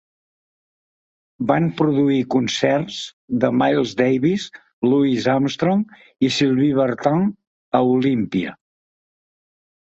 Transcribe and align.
Van 1.51 1.67
produir 1.81 2.17
concerts 2.35 2.97
de 3.45 3.51
Miles 3.59 3.93
Davis, 4.01 4.47
Louis 4.89 5.29
Armstrong 5.37 5.85
i 6.29 6.33
Sylvie 6.41 6.81
Vartan 6.83 7.31
a 7.83 7.87
Olympia. 7.95 8.59